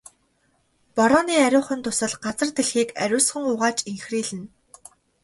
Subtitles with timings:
[0.95, 4.45] Борооны ариухан дусал газар дэлхийг ариусган угааж энхрийлнэ.